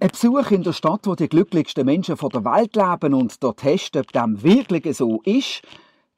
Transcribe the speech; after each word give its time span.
Ein 0.00 0.10
Besuch 0.10 0.52
in 0.52 0.62
der 0.62 0.72
Stadt, 0.72 1.08
wo 1.08 1.16
die 1.16 1.28
glücklichsten 1.28 1.84
Menschen 1.84 2.14
der 2.14 2.44
Welt 2.44 2.76
leben 2.76 3.14
und 3.14 3.42
der 3.42 3.56
Test, 3.56 3.96
ob 3.96 4.12
dem 4.12 4.40
wirklich 4.44 4.96
so 4.96 5.20
ist, 5.24 5.62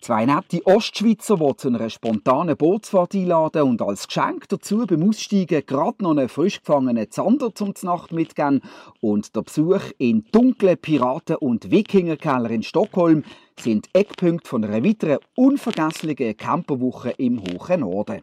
Zwei 0.03 0.25
nette 0.25 0.65
Ostschweizer, 0.65 1.37
die 1.37 1.57
zu 1.57 1.69
einer 1.69 1.91
spontanen 1.91 2.57
Bootsfahrt 2.57 3.15
einladen 3.15 3.65
und 3.65 3.83
als 3.83 4.07
Geschenk 4.07 4.49
dazu 4.49 4.87
beim 4.87 5.07
Aussteigen 5.07 5.63
gerade 5.67 6.03
noch 6.03 6.13
einen 6.13 6.31
frisch 6.31 6.61
gefangenen 6.61 7.11
Zander 7.11 7.55
zum 7.55 7.75
Nacht 7.83 8.11
mitgeben. 8.11 8.63
Und 9.03 9.37
der 9.37 9.43
Besuch 9.43 9.83
in 9.99 10.25
dunklen 10.33 10.79
Piraten- 10.79 11.37
und 11.37 11.71
Wikingerkeller 11.71 12.49
in 12.51 12.63
Stockholm 12.63 13.25
sind 13.61 13.89
Eckpunkte 13.93 14.49
von 14.49 14.65
einer 14.65 14.85
weiteren 14.85 15.19
unvergesslichen 15.37 16.37
Camperwoche 16.37 17.11
im 17.19 17.41
hohen 17.41 17.81
Norden. 17.81 18.23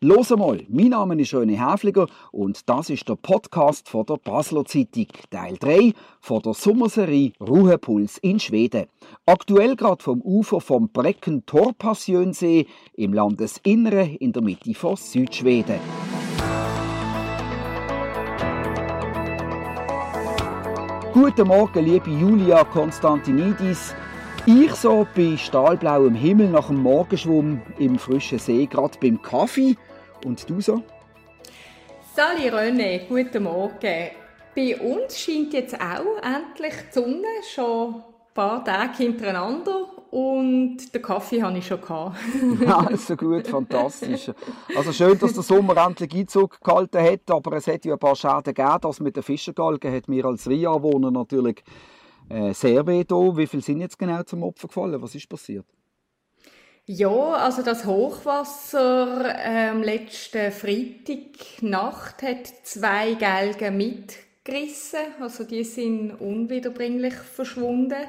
Los 0.00 0.30
mal, 0.30 0.62
mein 0.68 0.88
Name 0.90 1.20
ist 1.20 1.32
René 1.34 1.56
Häfliger 1.56 2.06
und 2.30 2.68
das 2.68 2.90
ist 2.90 3.08
der 3.08 3.16
Podcast 3.16 3.88
von 3.88 4.06
der 4.06 4.16
Basler 4.16 4.64
Zeitung, 4.64 5.06
Teil 5.30 5.56
3 5.58 5.92
von 6.20 6.42
der 6.42 6.54
Sommerserie 6.54 7.32
Ruhepuls 7.40 8.18
in 8.18 8.38
Schweden. 8.38 8.86
Aktuell 9.24 9.74
gerade 9.74 10.02
vom 10.02 10.20
Ufer 10.20 10.60
vom 10.60 10.90
Brecken 10.90 11.44
Torpassjönsee 11.46 12.66
im 12.94 13.12
Landesinneren 13.14 14.16
in 14.16 14.32
der 14.32 14.42
Mitte 14.42 14.74
von 14.74 14.96
Südschweden. 14.96 15.80
Guten 21.12 21.48
Morgen, 21.48 21.84
liebe 21.84 22.10
Julia 22.10 22.62
Konstantinidis. 22.64 23.94
Ich 24.48 24.72
so 24.76 25.04
bei 25.16 25.36
stahlblauem 25.36 26.14
Himmel 26.14 26.48
nach 26.48 26.68
dem 26.68 26.80
Morgenschwumm 26.80 27.60
im 27.80 27.98
frischen 27.98 28.38
See, 28.38 28.66
gerade 28.66 28.96
beim 29.00 29.20
Kaffee. 29.20 29.74
Und 30.24 30.48
du 30.48 30.60
so? 30.60 30.84
Sali 32.14 32.48
René, 32.48 33.08
guten 33.08 33.42
Morgen. 33.42 34.10
Bei 34.54 34.80
uns 34.80 35.18
scheint 35.18 35.52
jetzt 35.52 35.74
auch 35.74 36.22
endlich 36.22 36.74
die 36.88 36.92
Sonne, 36.94 37.26
schon 37.52 37.94
ein 37.96 38.02
paar 38.34 38.64
Tage 38.64 38.98
hintereinander 38.98 39.88
und 40.12 40.94
den 40.94 41.02
Kaffee 41.02 41.42
habe 41.42 41.58
ich 41.58 41.66
schon 41.66 41.80
gehabt. 41.80 42.16
ja, 42.64 42.96
so 42.96 43.16
gut, 43.16 43.48
fantastisch. 43.48 44.30
Also 44.76 44.92
schön, 44.92 45.18
dass 45.18 45.32
der 45.32 45.42
Sommer 45.42 45.76
endlich 45.76 46.14
Einzug 46.14 46.60
gehalten 46.62 47.02
hat, 47.02 47.28
aber 47.32 47.56
es 47.56 47.66
hat 47.66 47.84
ja 47.84 47.94
ein 47.94 47.98
paar 47.98 48.14
Schäden 48.14 48.54
gegeben. 48.54 48.78
Das 48.80 49.00
mit 49.00 49.16
den 49.16 49.24
Fischergalgen 49.24 49.92
hat 49.92 50.06
mir 50.06 50.24
als 50.24 50.48
Ria-Wohner 50.48 51.10
natürlich 51.10 51.64
äh, 52.28 52.52
sehr 52.52 52.86
weh 52.86 53.04
da. 53.04 53.36
Wie 53.36 53.46
viele 53.46 53.62
sind 53.62 53.80
jetzt 53.80 53.98
genau 53.98 54.22
zum 54.22 54.42
Opfer 54.42 54.68
gefallen? 54.68 55.00
Was 55.00 55.14
ist 55.14 55.28
passiert? 55.28 55.66
Ja, 56.88 57.32
also 57.32 57.62
das 57.62 57.84
Hochwasser 57.84 59.34
ähm, 59.38 59.82
letzten 59.82 60.52
Freitag 60.52 61.60
Nacht 61.60 62.22
hat 62.22 62.46
zwei 62.62 63.14
Galgen 63.14 63.76
mitgerissen, 63.76 65.00
also 65.20 65.42
die 65.42 65.64
sind 65.64 66.12
unwiederbringlich 66.12 67.14
verschwunden 67.14 68.04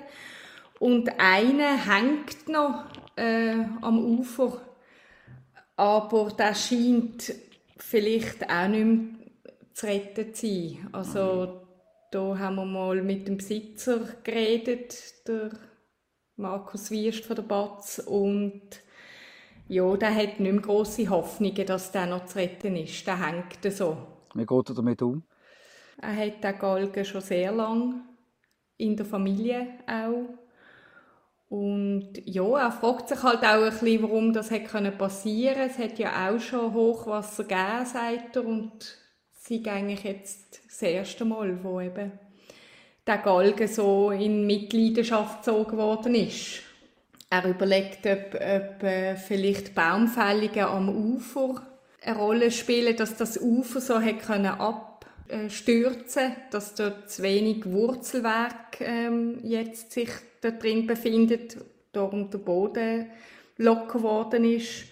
und 0.80 1.10
eine 1.18 1.76
hängt 1.92 2.48
noch 2.50 2.86
äh, 3.16 3.56
am 3.82 3.98
Ufer, 3.98 4.62
aber 5.76 6.32
das 6.38 6.68
scheint 6.68 7.34
vielleicht 7.78 8.48
auch 8.48 8.68
nicht 8.68 8.86
mehr 8.86 9.18
zu 9.73 9.88
retten 9.88 10.36
zu 10.36 10.45
sein. 10.45 10.90
Also 10.92 11.67
da 12.11 12.38
haben 12.38 12.55
wir 12.55 12.66
mal 12.66 13.02
mit 13.02 13.27
dem 13.27 13.38
Besitzer 13.38 14.00
geredet, 14.23 15.27
der 15.27 15.52
Markus 16.36 16.91
Wierst 16.91 17.25
von 17.25 17.36
der 17.36 17.44
Batz 17.44 17.99
und 17.99 18.61
ja, 19.67 19.97
der 19.97 20.16
hat 20.16 20.39
nicht 20.39 20.52
mehr 20.53 20.61
grosse 20.61 21.09
Hoffnungen, 21.09 21.66
dass 21.66 21.91
der 21.91 22.05
noch 22.05 22.25
zu 22.25 22.38
retten 22.38 22.75
ist. 22.77 23.05
Der 23.05 23.25
hängt 23.25 23.73
so. 23.73 23.97
Wie 24.33 24.45
geht 24.45 24.69
er 24.69 24.75
damit 24.75 25.02
um? 25.02 25.23
Er 26.02 26.16
hat 26.16 26.44
den 26.44 26.59
Galgen 26.59 27.05
schon 27.05 27.22
sehr 27.22 27.52
lang 27.52 28.02
in 28.77 28.95
der 28.95 29.05
Familie 29.05 29.67
auch. 29.88 30.38
Und 31.49 32.14
ja, 32.25 32.59
er 32.59 32.71
fragt 32.71 33.09
sich 33.09 33.23
halt 33.23 33.39
auch 33.39 33.64
ein 33.64 33.71
bisschen, 33.71 34.03
warum 34.03 34.33
das 34.33 34.52
hätte 34.52 34.92
passieren 34.92 35.55
können. 35.55 35.70
Es 35.70 35.77
hat 35.77 35.98
ja 35.98 36.30
auch 36.30 36.39
schon 36.39 36.73
Hochwasser 36.73 37.43
gegeben, 37.43 37.86
sagt 37.86 38.36
er. 38.36 38.45
Und 38.45 38.98
sie 39.47 39.63
eigentlich 39.65 40.03
jetzt 40.03 40.61
das 40.67 40.81
erste 40.81 41.25
Mal, 41.25 41.63
wo 41.63 41.80
eben 41.80 42.11
der 43.05 43.17
Galgen 43.19 43.67
so 43.67 44.11
in 44.11 44.45
Mitleidenschaft 44.45 45.45
gezogen 45.45 45.77
worden 45.77 46.15
ist. 46.15 46.61
Er 47.30 47.45
überlegt, 47.45 48.05
ob, 48.05 48.35
ob 48.35 48.83
äh, 48.83 49.15
vielleicht 49.15 49.73
Baumfällungen 49.73 50.59
am 50.59 50.89
Ufer 50.89 51.61
eine 52.02 52.17
Rolle 52.17 52.52
spielen, 52.52 52.95
dass 52.95 53.17
das 53.17 53.39
Ufer 53.41 53.81
so 53.81 53.99
hätte 53.99 54.25
können 54.25 54.59
abstürzen, 54.59 56.35
dass 56.52 56.75
dort 56.75 57.09
zu 57.09 57.23
wenig 57.23 57.65
Wurzelwerk 57.65 58.79
ähm, 58.81 59.39
jetzt 59.43 59.91
sich 59.91 60.09
da 60.41 60.52
drin 60.52 60.87
befindet, 60.87 61.58
darum 61.91 62.29
der 62.29 62.37
Boden 62.37 63.08
locker 63.58 63.97
geworden 63.97 64.45
ist. 64.45 64.85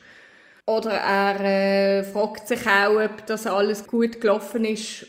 Oder 0.67 0.91
er 0.91 1.39
äh, 1.41 2.03
fragt 2.03 2.47
sich 2.47 2.65
auch, 2.67 2.99
ob 2.99 3.25
das 3.27 3.45
alles 3.45 3.85
gut 3.85 4.19
gelaufen 4.19 4.65
ist 4.65 5.05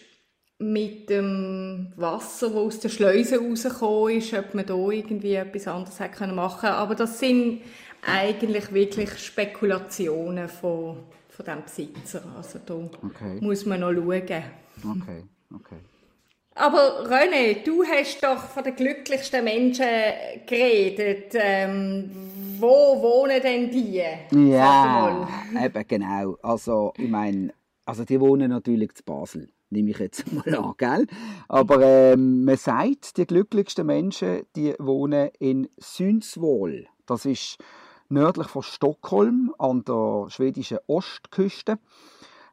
mit 0.58 1.10
dem 1.10 1.92
Wasser, 1.96 2.48
das 2.48 2.56
aus 2.56 2.80
der 2.80 2.88
Schleuse 2.88 3.38
rausgekommen 3.38 4.18
ist, 4.18 4.34
ob 4.34 4.54
man 4.54 4.66
da 4.66 4.74
irgendwie 4.74 5.34
etwas 5.34 5.66
anderes 5.68 5.98
hätte 6.00 6.26
machen 6.28 6.60
können. 6.60 6.72
Aber 6.74 6.94
das 6.94 7.18
sind 7.18 7.62
eigentlich 8.06 8.72
wirklich 8.72 9.18
Spekulationen 9.18 10.48
von, 10.48 10.98
von 11.28 11.44
dem 11.44 11.62
Besitzer. 11.62 12.22
Also 12.36 12.58
da 12.64 12.74
okay. 12.74 13.38
muss 13.40 13.66
man 13.66 13.80
noch 13.80 13.92
schauen. 13.92 14.22
Okay, 14.22 15.24
okay. 15.54 15.78
Aber 16.56 17.04
René, 17.06 17.62
du 17.62 17.84
hast 17.84 18.22
doch 18.22 18.38
von 18.38 18.64
den 18.64 18.74
glücklichsten 18.74 19.44
Menschen 19.44 19.86
geredet. 20.46 21.34
Ähm, 21.34 22.10
wo 22.58 23.00
wohnen 23.02 23.42
denn 23.42 23.70
die? 23.70 24.02
Ja, 24.50 25.28
eben 25.64 25.84
genau. 25.86 26.38
Also 26.42 26.94
ich 26.96 27.10
meine, 27.10 27.52
also 27.84 28.04
die 28.04 28.18
wohnen 28.18 28.48
natürlich 28.50 28.94
zu 28.94 29.04
Basel 29.04 29.50
nehme 29.70 29.90
ich 29.90 29.98
jetzt 29.98 30.32
mal 30.32 30.54
an, 30.54 30.74
gell? 30.76 31.06
Aber 31.48 31.82
ähm, 31.82 32.44
man 32.44 32.56
sagt, 32.56 33.16
die 33.16 33.26
glücklichsten 33.26 33.86
Menschen, 33.86 34.42
die 34.54 34.74
wohnen 34.78 35.30
in 35.38 35.68
Sundsvall. 35.78 36.86
Das 37.04 37.26
ist 37.26 37.58
nördlich 38.08 38.46
von 38.46 38.62
Stockholm 38.62 39.54
an 39.58 39.84
der 39.84 40.26
schwedischen 40.28 40.78
Ostküste. 40.86 41.78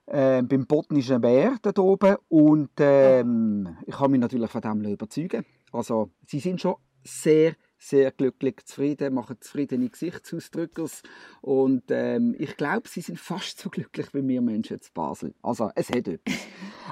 Äh, 0.05 0.41
beim 0.43 0.67
Botnischen 0.67 1.21
Meer 1.21 1.55
dort 1.61 1.79
oben 1.79 2.17
und 2.27 2.71
ähm, 2.79 3.77
ich 3.85 3.95
kann 3.95 4.11
mich 4.11 4.19
natürlich 4.19 4.51
von 4.51 4.61
dem 4.61 4.83
überzeugen. 4.83 5.45
Also 5.71 6.11
sie 6.25 6.39
sind 6.39 6.59
schon 6.59 6.75
sehr 7.05 7.55
sehr 7.83 8.11
glücklich, 8.11 8.55
zufrieden, 8.65 9.13
machen 9.13 9.37
zufriedene 9.41 9.89
Gesichtsausdrücke 9.89 10.85
und 11.41 11.83
ähm, 11.89 12.33
ich 12.37 12.55
glaube, 12.55 12.87
sie 12.87 13.01
sind 13.01 13.19
fast 13.19 13.59
so 13.59 13.69
glücklich 13.69 14.13
wie 14.13 14.25
wir 14.25 14.41
Menschen 14.41 14.79
zu 14.79 14.91
Basel. 14.93 15.35
Also 15.41 15.69
es 15.75 15.89
hat 15.89 16.07
etwas. 16.07 16.33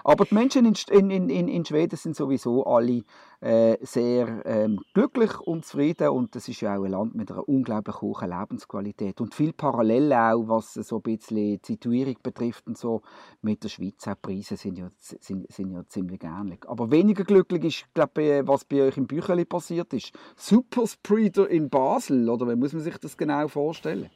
Aber 0.04 0.26
die 0.26 0.34
Menschen 0.34 0.66
in, 0.66 1.10
in, 1.10 1.30
in, 1.30 1.48
in 1.48 1.66
Schweden 1.66 1.96
sind 1.96 2.16
sowieso 2.16 2.66
alle 2.66 3.04
äh, 3.42 3.78
sehr 3.82 4.44
ähm, 4.46 4.80
glücklich 4.94 5.40
und 5.40 5.66
zufrieden 5.66 6.10
und 6.10 6.36
das 6.36 6.48
ist 6.48 6.62
ja 6.62 6.78
auch 6.78 6.84
ein 6.84 6.92
Land 6.92 7.16
mit 7.16 7.32
einer 7.32 7.48
unglaublich 7.50 8.00
hohen 8.00 8.30
Lebensqualität 8.30 9.20
und 9.20 9.34
viel 9.34 9.52
parallel 9.52 10.14
auch, 10.14 10.48
was 10.48 10.76
so 10.76 10.98
ein 10.98 11.02
bisschen 11.02 11.60
die 11.60 11.60
Situierung 11.64 12.18
betrifft 12.22 12.68
und 12.68 12.78
so 12.78 13.02
mit 13.42 13.64
der 13.64 13.70
Schweiz. 13.70 14.08
Auch 14.08 14.14
die 14.14 14.22
Preise 14.22 14.58
sind 14.58 14.78
ja, 14.78 14.90
sind, 15.00 15.52
sind 15.52 15.72
ja 15.72 15.84
ziemlich 15.88 16.24
ähnlich. 16.24 16.60
Aber 16.68 16.92
weniger 16.92 17.24
glücklich 17.24 17.64
ist, 17.64 17.94
glaube 17.96 18.44
was 18.46 18.64
bei 18.66 18.84
euch 18.84 18.98
im 18.98 19.08
Bücheli 19.08 19.46
passiert 19.46 19.92
ist. 19.94 20.14
Super 20.36 20.86
Spreader 20.86 21.50
in 21.50 21.70
Basel, 21.70 22.30
oder 22.30 22.48
wie 22.48 22.56
muss 22.56 22.74
man 22.74 22.84
sich 22.84 22.98
das 22.98 23.18
genau 23.18 23.48
vorstellen? 23.48 24.12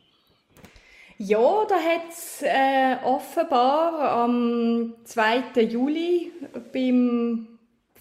Ja, 1.18 1.66
da 1.66 1.76
hat 1.76 2.10
es 2.10 2.44
äh, 2.44 2.98
offenbar 3.04 4.12
am 4.12 4.94
2. 5.06 5.62
Juli 5.62 6.32
beim 6.74 7.55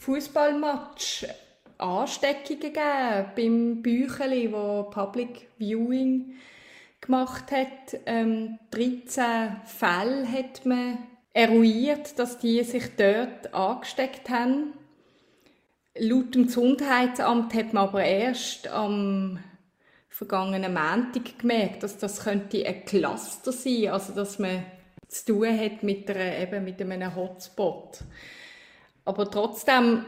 Fußballmatch 0.05 1.27
Ansteckungen 1.79 2.61
gegeben 2.61 3.31
beim 3.35 3.83
Bücheli, 3.83 4.53
wo 4.53 4.83
Public 4.91 5.49
Viewing 5.59 6.35
gemacht 7.01 7.51
hat. 7.51 7.99
Ähm, 8.05 8.59
13 8.71 9.57
Fälle 9.65 10.31
hat 10.31 10.67
man 10.67 10.99
eruiert, 11.33 12.19
dass 12.19 12.39
die 12.39 12.63
sich 12.65 12.97
dort 12.97 13.55
angesteckt 13.55 14.29
haben. 14.29 14.75
Laut 15.97 16.35
dem 16.35 16.47
Gesundheitsamt 16.47 17.55
hat 17.55 17.73
man 17.73 17.89
aber 17.89 18.05
erst 18.05 18.69
am 18.69 19.39
vergangenen 20.11 20.75
Montag 20.75 21.39
gemerkt, 21.39 21.83
dass 21.83 21.97
das 21.97 22.25
könnte 22.25 22.67
ein 22.67 22.85
Cluster 22.85 23.53
sein, 23.53 23.89
also 23.89 24.13
dass 24.13 24.39
man 24.39 24.67
zu 25.09 25.33
tun 25.33 25.59
hat 25.59 25.83
mit, 25.83 26.11
einer, 26.11 26.39
eben 26.39 26.63
mit 26.63 26.81
einem 26.83 27.17
Hotspot. 27.17 28.01
Aber 29.05 29.31
trotzdem, 29.31 30.05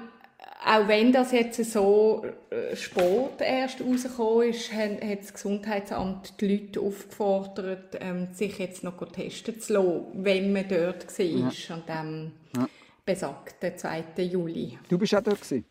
auch 0.64 0.88
wenn 0.88 1.12
das 1.12 1.32
jetzt 1.32 1.62
so 1.64 2.24
äh, 2.50 2.74
spät 2.74 3.40
erst 3.40 3.80
rausgekommen 3.80 4.48
ist, 4.48 4.72
hat 4.72 5.20
das 5.20 5.34
Gesundheitsamt 5.34 6.40
die 6.40 6.56
Leute 6.56 6.80
aufgefordert, 6.80 7.98
ähm, 8.00 8.28
sich 8.32 8.58
jetzt 8.58 8.82
noch 8.82 8.96
testen 9.12 9.60
zu 9.60 9.74
lassen, 9.74 10.06
wenn 10.14 10.52
man 10.52 10.66
dort 10.68 11.06
war, 11.18 11.24
ja. 11.24 11.50
an 11.68 12.32
dem 12.54 12.68
besagten 13.04 13.78
2. 13.78 14.22
Juli. 14.22 14.78
Du 14.88 14.98
bist 14.98 15.14
auch 15.14 15.22
dort 15.22 15.40
gewesen? 15.40 15.64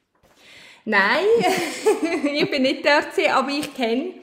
Nein, 0.86 1.26
ich 2.34 2.50
bin 2.50 2.62
nicht 2.62 2.86
dort 2.86 3.12
gewesen, 3.12 3.32
aber 3.32 3.50
ich 3.50 3.74
kenne 3.74 4.14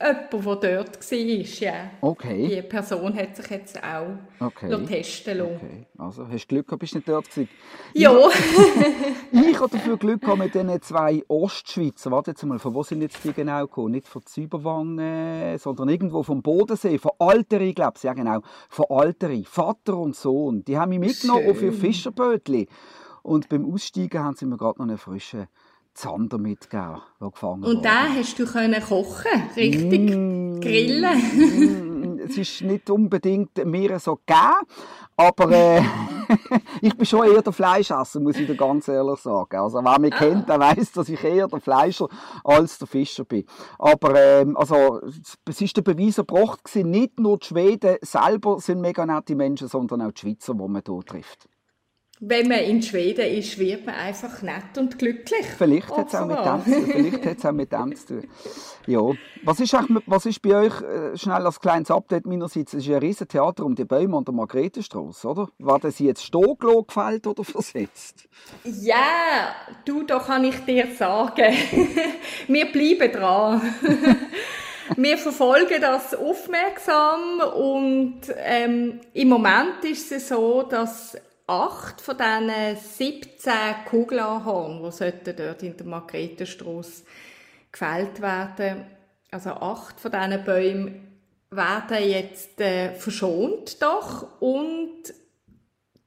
jemanden, 0.00 0.30
der 0.30 0.84
dort 0.84 1.10
war. 1.12 1.18
Ja. 1.60 1.90
Okay. 2.00 2.48
Die 2.48 2.62
Person 2.62 3.14
hat 3.14 3.36
sich 3.36 3.46
jetzt 3.50 3.78
auch 3.82 4.06
Okay. 4.40 4.84
testen 4.86 5.38
lassen. 5.38 5.56
Okay, 5.56 5.86
also 5.98 6.26
hast 6.28 6.46
du 6.46 6.54
Glück 6.54 6.66
gehabt, 6.66 6.80
bist 6.80 6.94
du 6.94 6.98
nicht 6.98 7.08
dort 7.08 7.28
gewesen. 7.28 7.48
Ja, 7.94 8.12
Ich 9.32 9.60
habe 9.60 9.68
dafür 9.72 9.96
Glück 9.98 10.22
gehabt 10.22 10.38
mit 10.38 10.54
diesen 10.54 10.82
zwei 10.82 11.22
Ostschweizer. 11.28 12.10
Warte 12.10 12.30
jetzt 12.32 12.44
mal, 12.44 12.58
von 12.58 12.74
wo 12.74 12.82
sind 12.82 13.02
jetzt 13.02 13.22
die 13.24 13.32
genau 13.32 13.62
gekommen? 13.66 13.92
Nicht 13.92 14.08
von 14.08 14.24
Zyberwangen, 14.24 15.58
sondern 15.58 15.88
irgendwo 15.88 16.22
vom 16.22 16.42
Bodensee, 16.42 16.98
von 16.98 17.12
Alteri, 17.18 17.72
glaube 17.74 17.94
ich. 17.96 18.02
Ja, 18.02 18.14
genau, 18.14 18.40
von 18.68 18.86
Alteri. 18.88 19.44
Vater 19.44 19.96
und 19.98 20.16
Sohn. 20.16 20.64
Die 20.64 20.78
haben 20.78 20.90
mich 20.90 20.98
mitgenommen 21.00 21.42
Schön. 21.42 21.50
auf 21.50 21.62
ihr 21.62 21.72
Fischerbötli. 21.72 22.68
Und 23.22 23.48
beim 23.50 23.70
Aussteigen 23.70 24.24
haben 24.24 24.34
sie 24.34 24.46
mir 24.46 24.56
gerade 24.56 24.78
noch 24.78 24.86
einen 24.88 24.96
frischen 24.96 25.46
Zander 25.94 26.38
mitgegeben, 26.38 27.00
der 27.20 27.30
gefangen 27.30 27.64
und 27.64 27.84
da 27.84 28.08
hast 28.08 28.38
du 28.38 28.46
können 28.46 28.80
kochen, 28.82 29.50
richtig 29.56 30.00
Mm. 30.10 30.60
grillen. 30.60 31.18
Mm, 32.16 32.18
es 32.20 32.36
ist 32.38 32.62
nicht 32.62 32.88
unbedingt 32.90 33.56
mir 33.66 33.98
so 33.98 34.16
gegeben, 34.16 34.66
aber 35.16 35.50
äh, 35.50 35.82
ich 36.80 36.96
bin 36.96 37.04
schon 37.06 37.26
eher 37.26 37.42
der 37.42 37.52
Fleischesser, 37.52 38.20
muss 38.20 38.36
ich 38.38 38.46
dir 38.46 38.56
ganz 38.56 38.88
ehrlich 38.88 39.18
sagen. 39.20 39.56
Also 39.58 39.78
wer 39.82 39.98
mich 39.98 40.14
kennt, 40.14 40.48
der 40.48 40.60
weiß, 40.60 40.92
dass 40.92 41.08
ich 41.08 41.22
eher 41.24 41.48
der 41.48 41.60
Fleischer 41.60 42.08
als 42.44 42.78
der 42.78 42.86
Fischer 42.88 43.24
bin. 43.24 43.44
Aber 43.78 44.14
ähm, 44.14 44.56
also 44.56 45.00
es 45.48 45.60
ist 45.60 45.76
der 45.76 45.82
Beweis 45.82 46.18
erbracht 46.18 46.64
gewesen, 46.64 46.90
nicht 46.90 47.18
nur 47.18 47.38
die 47.38 47.46
Schweden 47.46 47.96
selber 48.02 48.60
sind 48.60 48.80
mega 48.80 49.04
nette 49.04 49.34
Menschen, 49.34 49.68
sondern 49.68 50.02
auch 50.02 50.12
die 50.12 50.20
Schweizer, 50.20 50.54
die 50.54 50.68
man 50.68 50.82
hier 50.86 51.00
trifft. 51.04 51.48
Wenn 52.22 52.48
man 52.48 52.58
in 52.58 52.82
Schweden 52.82 53.24
ist, 53.24 53.58
wird 53.58 53.86
man 53.86 53.94
einfach 53.94 54.42
nett 54.42 54.76
und 54.76 54.98
glücklich. 54.98 55.46
Vielleicht 55.56 55.88
hat 55.88 56.08
es 56.08 56.14
auch, 56.14 56.26
mit 56.26 56.36
dem. 56.36 56.84
Vielleicht 56.84 57.24
hat's 57.24 57.46
auch 57.46 57.52
mit 57.52 57.72
dem 57.72 57.96
zu 57.96 58.06
tun. 58.06 58.28
Ja. 58.86 59.00
Was 59.42 59.58
ist, 59.60 59.74
was 60.04 60.26
ist 60.26 60.42
bei 60.42 60.54
euch, 60.54 60.82
äh, 60.82 61.16
schnell 61.16 61.46
als 61.46 61.58
kleines 61.60 61.90
Update 61.90 62.26
meinerseits, 62.26 62.74
es 62.74 62.86
ist 62.86 62.92
ein 62.92 62.98
riesen 62.98 63.26
Theater 63.26 63.64
um 63.64 63.74
die 63.74 63.86
Bäume 63.86 64.18
an 64.18 64.26
der 64.26 64.34
Margretenstrasse, 64.34 65.28
oder? 65.28 65.48
Werden 65.58 65.90
sie 65.92 66.06
jetzt 66.06 66.30
gelassen, 66.30 66.84
gefällt 66.86 67.26
oder 67.26 67.42
versetzt? 67.42 68.28
Ja, 68.64 69.54
du, 69.86 70.02
da 70.02 70.18
kann 70.18 70.44
ich 70.44 70.58
dir 70.66 70.88
sagen, 70.94 71.54
wir 72.48 72.70
bleiben 72.70 73.12
dran. 73.12 73.62
wir 74.96 75.16
verfolgen 75.16 75.80
das 75.80 76.14
aufmerksam 76.14 77.40
und 77.56 78.20
ähm, 78.36 79.00
im 79.14 79.28
Moment 79.28 79.84
ist 79.84 80.12
es 80.12 80.28
so, 80.28 80.64
dass 80.64 81.16
acht 81.50 82.00
von 82.00 82.16
diesen 82.16 82.76
17 82.76 83.52
Kugelanhorn, 83.88 84.82
die 84.84 84.92
sollten 84.92 85.36
dort 85.36 85.62
in 85.62 85.76
der 85.76 85.86
Margretenstrasse 85.86 87.02
gefällt 87.72 88.20
werden, 88.20 88.86
also 89.30 89.50
acht 89.50 89.98
von 90.00 90.12
diesen 90.12 90.44
Bäumen 90.44 91.06
werden 91.50 92.08
jetzt 92.08 92.60
äh, 92.60 92.94
verschont 92.94 93.82
doch 93.82 94.40
und 94.40 95.12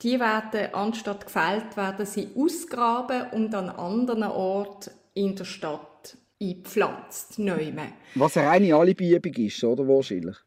die 0.01 0.19
werden, 0.19 0.74
anstatt 0.74 1.25
gefällt, 1.25 1.75
werden 1.75 2.06
sie 2.06 2.30
ausgraben 2.36 3.30
und 3.31 3.54
an 3.54 3.69
anderen 3.69 4.24
Orten 4.24 4.92
in 5.13 5.36
der 5.36 5.46
Stadt 5.46 6.18
eingepflanzt. 6.42 7.39
Neume. 7.39 7.94
Was 8.16 8.38
eine 8.38 8.48
reine 8.48 8.75
Alibi-Übung 8.75 9.34
ist, 9.34 9.63
oder? 9.63 9.88
Wahrscheinlich. 9.88 10.38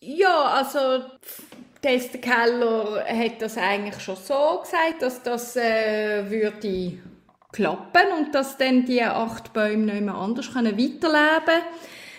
Ja, 0.00 0.44
also 0.44 1.04
Tester 1.82 2.18
Keller 2.18 3.04
hat 3.06 3.42
das 3.42 3.56
eigentlich 3.58 4.00
schon 4.00 4.16
so 4.16 4.60
gesagt, 4.62 5.02
dass 5.02 5.22
das 5.22 5.56
äh, 5.56 6.28
würde 6.28 6.98
klappen 7.52 8.12
und 8.18 8.34
dass 8.34 8.58
dann 8.58 8.84
die 8.84 9.02
acht 9.02 9.52
Bäume 9.52 9.92
nicht 9.92 10.02
mehr 10.02 10.14
anders 10.14 10.52
können 10.52 10.78
weiterleben 10.78 11.62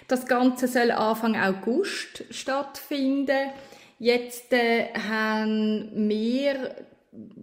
Das 0.07 0.25
Ganze 0.25 0.67
soll 0.67 0.91
Anfang 0.91 1.35
August 1.35 2.23
stattfinden. 2.31 3.51
Jetzt 3.99 4.53
äh, 4.53 4.93
haben 4.93 5.91
wir 5.93 6.75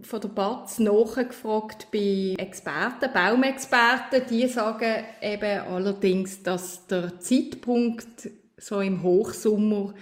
von 0.03 0.21
der 0.21 0.27
BATS 0.29 0.79
nachgefragt 0.79 1.87
bei 1.91 2.35
Experten, 2.37 3.11
Baumexperten. 3.13 4.23
Die 4.29 4.47
sagen 4.47 5.03
eben 5.21 5.59
allerdings, 5.67 6.43
dass 6.43 6.87
der 6.87 7.19
Zeitpunkt 7.19 8.29
so 8.57 8.79
im 8.79 9.03
Hochsommer 9.03 9.93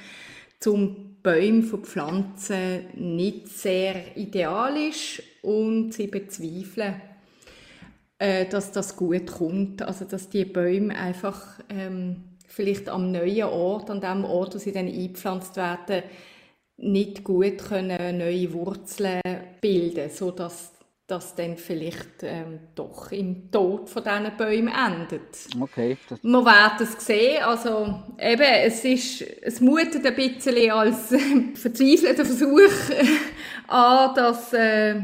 zum 0.60 1.13
Bäume 1.24 1.64
von 1.64 1.84
Pflanzen 1.84 2.86
nicht 2.96 3.48
sehr 3.48 4.18
ideal 4.18 4.76
ist 4.76 5.24
und 5.42 5.94
sie 5.94 6.08
bezweifeln, 6.08 7.02
äh, 8.20 8.46
dass 8.46 8.74
das 8.74 8.98
gut 8.98 9.32
kommt. 9.32 9.82
Also 9.82 10.04
dass 10.04 10.30
die 10.30 10.44
Bäume 10.44 10.96
einfach 10.96 11.60
ähm, 11.70 12.24
vielleicht 12.46 12.90
am 12.90 13.12
neuen 13.12 13.46
Ort, 13.46 13.90
an 13.90 14.02
dem 14.02 14.26
Ort, 14.26 14.56
wo 14.56 14.60
sie 14.60 14.74
dann 14.74 14.88
eingepflanzt 14.88 15.56
werden, 15.56 16.04
nicht 16.78 17.24
gut 17.24 17.60
können 17.60 18.18
neue 18.18 18.52
Wurzeln 18.52 19.22
bilden, 19.62 20.10
so 20.10 20.32
dass 20.32 20.73
das 21.08 21.36
dann 21.36 21.58
vielleicht 21.58 22.24
ähm, 22.24 22.60
doch 22.76 23.12
im 23.12 23.52
Tod 23.52 23.90
von 23.90 24.04
diesen 24.04 24.38
Bäumen 24.38 24.74
endet. 24.74 25.48
Okay. 25.60 25.98
Das, 26.08 26.24
Wir 26.24 26.46
werden 26.46 26.78
es 26.80 27.06
sehen. 27.06 27.44
Also, 27.44 28.04
eben, 28.20 28.42
es, 28.42 28.86
ist, 28.86 29.22
es 29.22 29.60
mutet 29.60 30.06
ein 30.06 30.16
bisschen 30.16 30.72
als 30.72 31.12
äh, 31.12 31.56
verzweifelter 31.56 32.26
Versuch 32.26 32.90
äh, 32.90 33.06
an, 33.68 34.16
dass 34.16 34.54
äh, 34.54 35.04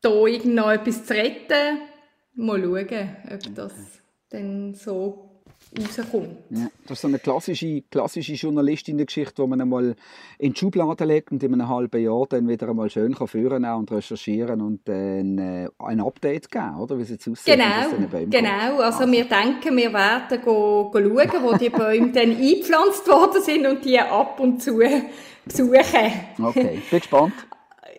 da 0.00 0.26
irgend 0.26 0.54
noch 0.54 0.70
etwas 0.70 1.04
zu 1.04 1.14
retten. 1.14 1.78
Mal 2.34 2.62
schauen, 2.62 3.16
ob 3.32 3.54
das 3.54 3.72
dann 4.30 4.74
so 4.74 5.25
rauskommt. 5.78 6.28
ja, 6.50 6.68
das 6.84 6.92
ist 6.92 7.02
so 7.02 7.08
eine 7.08 7.18
klassische, 7.18 7.82
klassische 7.90 8.34
Journalistinnen-Geschichte, 8.34 9.42
die 9.42 9.48
man 9.48 9.60
einmal 9.60 9.96
in 10.38 10.52
die 10.52 10.58
Schublade 10.58 11.04
legt 11.04 11.32
und 11.32 11.42
in 11.42 11.52
einem 11.54 11.68
halben 11.68 12.02
Jahr 12.02 12.26
dann 12.28 12.48
wieder 12.48 12.68
einmal 12.68 12.90
schön 12.90 13.14
kann 13.14 13.26
führen 13.26 13.62
kann 13.62 13.78
und 13.78 13.90
recherchieren 13.90 14.60
und 14.60 14.88
dann 14.88 15.38
äh, 15.38 15.68
ein 15.78 16.00
Update 16.00 16.50
geben, 16.50 16.76
oder? 16.76 16.98
Wie 16.98 17.02
es 17.02 17.10
jetzt 17.10 17.28
aussieht. 17.28 17.54
Genau, 17.54 18.24
genau. 18.26 18.28
geht. 18.28 18.44
Also 18.44 19.10
wir 19.10 19.24
denken, 19.24 19.76
wir 19.76 19.92
werden 19.92 20.40
go, 20.42 20.90
go 20.90 20.98
schauen, 20.98 21.42
wo 21.42 21.56
die 21.56 21.70
Bäume 21.70 22.12
dann 22.12 22.30
eingepflanzt 22.36 23.06
worden 23.08 23.42
sind 23.42 23.66
und 23.66 23.84
die 23.84 23.98
ab 23.98 24.38
und 24.40 24.62
zu 24.62 24.78
besuchen. 25.44 26.12
Okay, 26.42 26.82
bin 26.90 26.98
gespannt. 26.98 27.34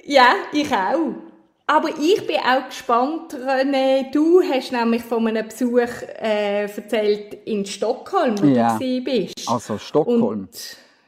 Ja, 0.06 0.36
ich 0.54 0.72
auch. 0.72 1.27
Aber 1.70 1.90
ich 2.00 2.26
bin 2.26 2.38
auch 2.38 2.66
gespannt, 2.70 3.34
René. 3.34 4.10
Du 4.14 4.42
hast 4.42 4.72
nämlich 4.72 5.04
von 5.04 5.28
einem 5.28 5.46
Besuch 5.50 5.80
äh, 6.22 6.64
erzählt 6.64 7.40
in 7.46 7.66
Stockholm, 7.66 8.42
wo 8.42 8.46
Ja. 8.48 8.78
du 8.80 9.04
bist. 9.04 9.34
Also 9.48 9.78
Stockholm. 9.78 10.24
Und, 10.24 10.50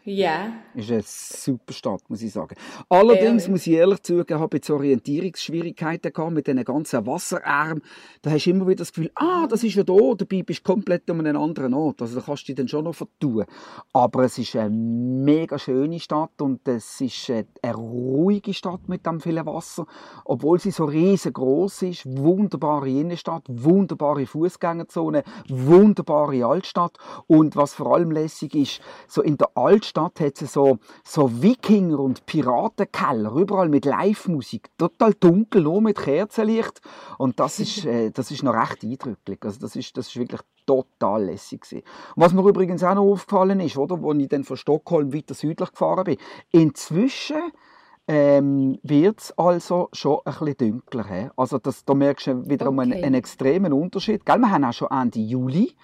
ja, 0.09 0.53
ist 0.75 0.91
eine 0.91 1.01
super 1.03 1.73
Stadt, 1.73 2.01
muss 2.09 2.21
ich 2.21 2.31
sagen. 2.31 2.55
Allerdings 2.89 3.43
Ehrlich. 3.43 3.47
muss 3.49 3.67
ich 3.67 3.73
ehrlich 3.73 4.01
zugeben, 4.03 4.39
habe 4.39 4.57
ich 4.57 4.61
jetzt 4.61 4.69
Orientierungsschwierigkeiten 4.69 6.11
gehabt 6.11 6.33
mit 6.33 6.47
diesen 6.47 6.63
ganzen 6.63 7.05
Wasserarmen. 7.05 7.83
Da 8.21 8.31
hast 8.31 8.45
du 8.45 8.49
immer 8.49 8.67
wieder 8.67 8.77
das 8.77 8.91
Gefühl, 8.91 9.11
ah, 9.15 9.47
das 9.47 9.63
ist 9.63 9.75
ja 9.75 9.83
da, 9.83 9.93
dabei 10.17 10.43
bist 10.43 10.59
du 10.59 10.73
komplett 10.73 11.09
an 11.09 11.19
einem 11.19 11.41
anderen 11.41 11.73
Ort. 11.73 12.01
Also 12.01 12.19
da 12.19 12.25
kannst 12.25 12.43
du 12.43 12.45
dich 12.47 12.55
dann 12.55 12.67
schon 12.67 12.85
noch 12.85 12.95
vertun. 12.95 13.45
Aber 13.93 14.23
es 14.23 14.37
ist 14.37 14.55
eine 14.55 14.69
mega 14.69 15.59
schöne 15.59 15.99
Stadt 15.99 16.41
und 16.41 16.67
es 16.67 17.01
ist 17.01 17.29
eine 17.29 17.45
eine 17.61 17.75
ruhige 17.75 18.53
Stadt 18.53 18.87
mit 18.87 19.05
dem 19.05 19.19
vielen 19.19 19.45
Wasser, 19.45 19.85
obwohl 20.25 20.59
sie 20.59 20.71
so 20.71 20.85
riesengroß 20.85 21.83
ist. 21.83 22.05
Wunderbare 22.05 22.89
Innenstadt, 22.89 23.43
wunderbare 23.47 24.25
Fußgängerzone, 24.25 25.23
wunderbare 25.49 26.45
Altstadt 26.45 26.97
und 27.27 27.55
was 27.55 27.73
vor 27.73 27.95
allem 27.95 28.11
lässig 28.11 28.55
ist, 28.55 28.81
so 29.07 29.21
in 29.21 29.37
der 29.37 29.49
Altstadt 29.55 29.98
hat 29.99 30.41
es 30.41 30.53
so 30.53 30.79
so 31.03 31.41
Wikinger 31.41 31.99
und 31.99 32.25
Piratenkeller 32.25 33.33
überall 33.33 33.69
mit 33.69 33.85
Live-Musik, 33.85 34.69
total 34.77 35.13
dunkel, 35.13 35.63
nur 35.63 35.81
mit 35.81 35.97
Kerzenlicht 35.97 36.81
und 37.17 37.39
das 37.39 37.59
ist 37.59 37.85
äh, 37.85 38.11
das 38.11 38.31
ist 38.31 38.43
noch 38.43 38.53
recht 38.53 38.83
eindrücklich. 38.83 39.39
Also 39.43 39.59
das 39.59 39.75
ist 39.75 39.95
das 39.97 40.07
ist 40.07 40.17
wirklich 40.17 40.41
total 40.65 41.25
lässig 41.25 41.61
gewesen. 41.61 41.83
Und 42.15 42.23
was 42.23 42.33
mir 42.33 42.47
übrigens 42.47 42.83
auch 42.83 42.93
noch 42.93 43.11
aufgefallen 43.11 43.59
ist, 43.59 43.77
oder, 43.77 43.99
als 44.03 44.19
ich 44.19 44.27
dann 44.27 44.43
von 44.43 44.57
Stockholm 44.57 45.13
weiter 45.13 45.33
südlich 45.33 45.71
gefahren 45.71 46.03
bin, 46.03 46.17
inzwischen 46.51 47.41
ähm, 48.09 48.79
wird 48.81 49.19
es 49.19 49.37
also 49.37 49.89
schon 49.93 50.19
ein 50.25 50.33
bisschen 50.33 50.57
dunkler. 50.57 51.05
He? 51.07 51.29
Also 51.37 51.59
das, 51.59 51.85
da 51.85 51.93
merkst 51.93 52.25
du 52.25 52.49
wieder 52.49 52.71
mal 52.71 52.81
einen, 52.81 52.93
Okay. 52.93 53.03
einen 53.03 53.15
extremen 53.15 53.71
Unterschied. 53.71 54.25
Gell? 54.25 54.39
Wir 54.39 54.49
haben 54.49 54.63
auch 54.63 54.73
schon 54.73 54.87
Ende 54.89 55.19
Juli. 55.19 55.75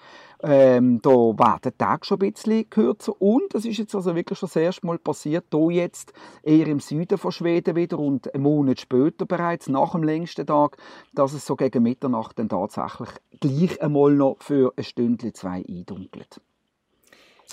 Ähm, 0.42 1.00
da 1.02 1.10
werden 1.10 1.60
die 1.64 1.70
Tage 1.78 2.04
schon 2.04 2.20
ein 2.20 2.32
bisschen 2.32 2.68
kürzer 2.68 3.14
und 3.22 3.54
es 3.54 3.64
ist 3.64 3.78
jetzt 3.78 3.94
also 3.94 4.14
wirklich 4.16 4.38
schon 4.38 4.48
das 4.48 4.56
erste 4.56 4.86
Mal 4.86 4.98
passiert, 4.98 5.46
hier 5.50 5.70
jetzt 5.70 6.12
eher 6.42 6.66
im 6.66 6.80
Süden 6.80 7.16
von 7.16 7.32
Schweden 7.32 7.74
wieder 7.74 7.98
und 7.98 8.34
einen 8.34 8.42
Monat 8.42 8.80
später 8.80 9.24
bereits, 9.24 9.68
nach 9.68 9.92
dem 9.92 10.02
längsten 10.02 10.46
Tag, 10.46 10.76
dass 11.14 11.32
es 11.32 11.46
so 11.46 11.56
gegen 11.56 11.84
Mitternacht 11.84 12.38
dann 12.38 12.50
tatsächlich 12.50 13.08
gleich 13.40 13.80
einmal 13.80 14.12
noch 14.12 14.36
für 14.40 14.74
ein 14.76 14.84
Stündchen, 14.84 15.32
zwei 15.32 15.64
eindunkelt. 15.66 16.40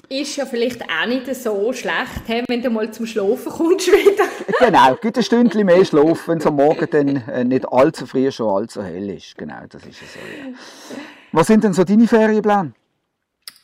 Ist 0.10 0.36
ja 0.36 0.46
vielleicht 0.46 0.82
auch 0.84 1.06
nicht 1.06 1.34
so 1.36 1.72
schlecht, 1.74 2.48
wenn 2.48 2.62
du 2.62 2.70
mal 2.70 2.92
zum 2.92 3.06
Schlafen 3.06 3.52
kommst 3.52 3.88
wieder. 3.88 4.26
genau, 4.60 4.96
gut 4.96 5.18
ein 5.18 5.24
Stündchen 5.24 5.66
mehr 5.66 5.86
schlafen, 5.86 6.22
wenn 6.28 6.38
es 6.40 6.46
am 6.46 6.56
Morgen 6.56 6.88
dann 6.90 7.16
äh, 7.30 7.44
nicht 7.44 7.68
allzu 7.72 8.06
früh 8.06 8.32
schon 8.32 8.50
allzu 8.50 8.84
hell 8.84 9.10
ist. 9.10 9.38
Genau, 9.38 9.62
das 9.70 9.84
ist 9.86 10.02
es 10.02 10.14
so, 10.14 10.20
ja. 10.20 10.54
Was 11.32 11.48
sind 11.48 11.64
denn 11.64 11.74
so 11.74 11.84
deine 11.84 12.08
Ferienpläne? 12.08 12.74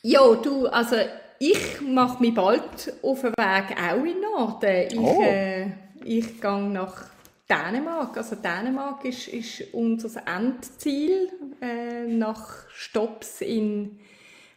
Ja, 0.02 0.34
du, 0.34 0.66
also 0.66 0.96
ich 1.38 1.80
mache 1.80 2.20
mich 2.22 2.34
bald 2.34 2.92
auf 3.02 3.20
den 3.20 3.32
Weg 3.32 3.76
auch 3.78 3.96
in 3.96 4.04
den 4.04 4.20
Norden. 4.20 4.86
Ich, 4.90 4.98
oh. 4.98 5.22
äh, 5.22 5.66
ich 6.04 6.40
gehe 6.40 6.62
nach 6.68 7.04
Dänemark. 7.48 8.16
Also 8.16 8.36
Dänemark 8.36 9.04
ist, 9.04 9.28
ist 9.28 9.72
unser 9.72 10.22
Endziel 10.26 11.28
äh, 11.60 12.06
nach 12.06 12.68
Stops 12.72 13.40
in 13.40 13.98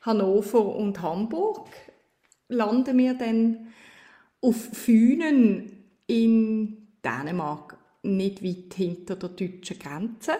Hannover 0.03 0.75
und 0.75 1.01
Hamburg. 1.01 1.67
Landen 2.49 2.97
wir 2.97 3.15
dann 3.15 3.67
auf 4.41 4.55
Fünen 4.55 5.85
in 6.07 6.87
Dänemark, 7.03 7.77
nicht 8.03 8.43
weit 8.43 8.73
hinter 8.75 9.15
der 9.15 9.29
deutschen 9.29 9.79
Grenze. 9.79 10.33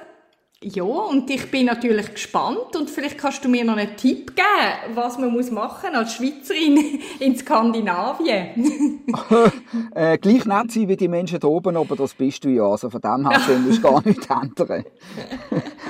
Ja, 0.66 0.84
und 0.84 1.30
ich 1.30 1.52
bin 1.52 1.66
natürlich 1.66 2.14
gespannt 2.14 2.76
und 2.78 2.90
vielleicht 2.90 3.18
kannst 3.18 3.44
du 3.44 3.50
mir 3.50 3.66
noch 3.66 3.76
einen 3.76 3.98
Tipp 3.98 4.34
geben, 4.34 4.96
was 4.96 5.18
man 5.18 5.32
muss 5.32 5.52
machen 5.52 5.94
als 5.94 6.14
Schweizerin 6.14 7.00
in 7.20 7.36
Skandinavien. 7.36 9.02
äh, 9.94 10.18
gleich 10.18 10.46
nett 10.46 10.72
sein 10.72 10.88
wie 10.88 10.96
die 10.96 11.10
Menschen 11.10 11.40
hier 11.42 11.50
oben, 11.50 11.76
aber 11.76 11.98
das 11.98 12.14
bist 12.14 12.46
du 12.46 12.50
ja, 12.50 12.64
also 12.64 12.90
von 12.90 13.02
dem 13.02 13.30
her 13.30 13.60
musst 13.60 13.80
du 13.80 13.82
gar 13.82 14.08
nicht 14.08 14.30
ändern. 14.30 14.86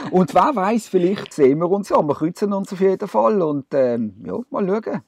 und 0.09 0.33
wer 0.33 0.55
weiß, 0.55 0.87
vielleicht 0.87 1.33
sehen 1.33 1.59
wir 1.59 1.69
uns 1.69 1.89
ja, 1.89 2.01
wir 2.01 2.15
kreuzen 2.15 2.51
uns 2.51 2.73
auf 2.73 2.81
jeden 2.81 3.07
Fall 3.07 3.41
und 3.43 3.67
ähm, 3.73 4.15
ja, 4.25 4.39
mal 4.49 4.67
schauen. 4.67 5.01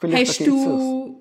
Vielleicht 0.00 0.40
hast 0.40 0.46
du, 0.46 1.20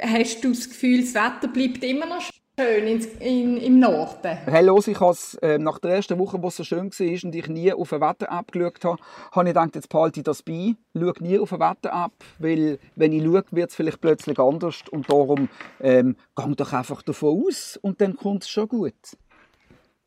hast 0.00 0.42
du 0.42 0.48
das 0.48 0.68
Gefühl, 0.68 1.02
das 1.02 1.14
Wetter 1.14 1.48
bleibt 1.52 1.84
immer 1.84 2.06
noch 2.06 2.22
schön 2.58 2.88
in, 2.88 3.00
in, 3.20 3.56
im 3.58 3.78
Norden. 3.78 4.36
Hey, 4.46 4.64
los, 4.64 4.88
ich 4.88 4.98
has, 5.00 5.34
äh, 5.42 5.58
nach 5.58 5.78
der 5.78 5.92
ersten 5.92 6.18
Woche, 6.18 6.42
wo 6.42 6.48
es 6.48 6.56
so 6.56 6.64
schön 6.64 6.90
war 6.90 7.24
und 7.24 7.34
ich 7.34 7.48
nie 7.48 7.72
auf 7.72 7.92
ein 7.92 8.00
Wetter-App 8.00 8.50
geschaut 8.50 8.84
habe, 8.84 8.98
habe 9.30 9.48
ich 9.48 9.54
gedacht, 9.54 9.74
jetzt 9.76 9.88
behalte 9.88 10.20
ich 10.20 10.24
das 10.24 10.42
bei, 10.42 10.74
schaue 10.92 11.14
nie 11.20 11.38
auf 11.38 11.52
ein 11.52 11.60
Wetter-App, 11.60 12.12
weil 12.40 12.80
wenn 12.96 13.12
ich 13.12 13.22
schaue, 13.22 13.44
wird 13.52 13.70
es 13.70 13.76
vielleicht 13.76 14.00
plötzlich 14.00 14.38
anders 14.40 14.82
und 14.90 15.08
darum 15.08 15.48
ähm, 15.80 16.16
gang 16.34 16.56
doch 16.56 16.72
einfach 16.72 17.02
davon 17.02 17.44
aus 17.46 17.78
und 17.80 18.00
dann 18.00 18.16
kommt 18.16 18.42
es 18.42 18.48
schon 18.48 18.66
gut. 18.66 18.94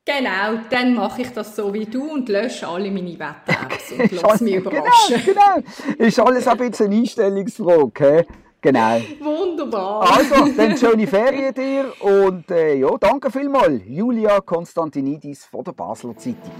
Genau, 0.03 0.60
dann 0.70 0.96
mache 0.96 1.22
ich 1.22 1.29
das 1.29 1.55
so 1.55 1.74
wie 1.74 1.86
du 1.86 2.12
und 2.12 2.27
lösche 2.27 2.67
alle 2.67 2.91
meine 2.91 3.13
Wetter-Apps 3.13 3.93
und 3.93 4.12
lasse 4.22 4.43
mich 4.43 4.55
überraschen. 4.55 5.22
Genau, 5.25 5.55
genau. 5.55 6.05
Ist 6.05 6.20
alles 6.20 6.48
ein 6.48 6.58
bisschen 6.58 6.88
eine 6.88 6.96
Einstellungsfrage. 6.98 8.25
Genau. 8.62 9.00
Wunderbar. 9.20 10.08
Also, 10.18 10.53
dann 10.56 10.77
schöne 10.77 11.08
Ferien 11.08 11.53
dir 11.53 11.91
und 12.00 12.51
äh, 12.51 12.75
ja, 12.75 12.89
danke 13.00 13.32
vielmals, 13.32 13.82
Julia 13.88 14.39
Konstantinidis 14.39 15.46
von 15.46 15.63
der 15.63 15.72
Basler 15.72 16.15
Zeitung. 16.15 16.51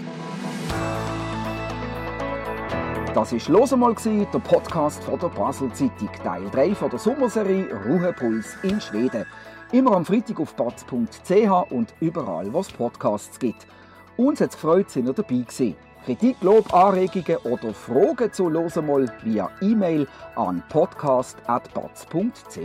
Das 3.13 3.34
war 3.34 3.60
«Los 3.60 3.74
einmal», 3.74 3.93
der 4.03 4.39
Podcast 4.39 5.03
von 5.03 5.20
der 5.20 5.27
Basler 5.27 5.72
Zeitung, 5.74 6.10
Teil 6.24 6.50
3 6.50 6.74
von 6.74 6.89
der 6.89 6.98
Sommerserie 6.98 7.67
«Ruhepuls 7.86 8.55
in 8.63 8.79
Schweden». 8.79 9.25
Immer 9.72 9.91
am 9.91 10.05
Freitag 10.05 10.39
auf 10.39 10.55
batz.ch 10.55 11.72
und 11.72 11.93
überall, 12.00 12.51
wo 12.51 12.62
es 12.62 12.72
Podcasts 12.72 13.38
gibt. 13.38 13.67
Uns 14.17 14.41
hat 14.41 14.50
es 14.50 14.55
gefreut, 14.55 14.88
dass 14.88 14.96
ihr 14.96 15.03
dabei 15.03 15.24
gewesen. 15.24 15.75
Kritik, 16.05 16.36
Lob, 16.41 16.74
Anregungen 16.74 17.38
oder 17.43 17.74
Fragen 17.74 18.34
zu 18.34 18.51
«Hören 18.51 18.88
mal» 18.88 19.05
via 19.24 19.50
E-Mail 19.62 20.08
an 20.36 20.62
podcast.batz.ch. 20.70 22.58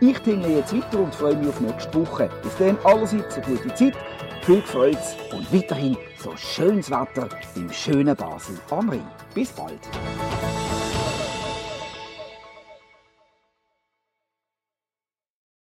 Ich 0.00 0.18
tingle 0.20 0.56
jetzt 0.56 0.74
weiter 0.74 1.00
und 1.00 1.14
freue 1.14 1.36
mich 1.36 1.48
auf 1.48 1.60
nächste 1.60 1.94
Woche. 1.94 2.30
Bis 2.42 2.56
dann 2.58 2.78
allerseits 2.84 3.38
eine 3.38 3.56
gute 3.56 3.74
Zeit, 3.74 3.94
viel 4.42 4.62
Freude 4.62 4.98
und 5.32 5.52
weiterhin 5.52 5.96
so 6.18 6.32
schönes 6.36 6.90
Wetter 6.90 7.28
im 7.56 7.70
schönen 7.72 8.16
Basel 8.16 8.56
am 8.70 8.88
Rhein. 8.88 9.02
Bis 9.34 9.50
bald. 9.50 9.80